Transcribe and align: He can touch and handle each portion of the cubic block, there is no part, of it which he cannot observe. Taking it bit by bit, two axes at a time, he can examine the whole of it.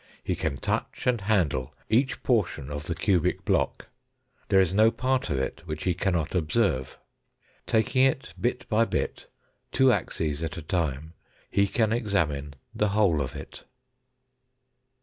He 0.23 0.35
can 0.35 0.57
touch 0.57 1.05
and 1.05 1.21
handle 1.21 1.75
each 1.87 2.23
portion 2.23 2.71
of 2.71 2.85
the 2.87 2.95
cubic 2.95 3.45
block, 3.45 3.87
there 4.49 4.59
is 4.59 4.73
no 4.73 4.89
part, 4.89 5.29
of 5.29 5.37
it 5.37 5.61
which 5.67 5.83
he 5.83 5.93
cannot 5.93 6.33
observe. 6.33 6.97
Taking 7.67 8.03
it 8.05 8.33
bit 8.41 8.67
by 8.67 8.85
bit, 8.85 9.27
two 9.71 9.91
axes 9.91 10.41
at 10.41 10.57
a 10.57 10.63
time, 10.63 11.13
he 11.51 11.67
can 11.67 11.93
examine 11.93 12.55
the 12.73 12.89
whole 12.97 13.21
of 13.21 13.35
it. 13.35 13.63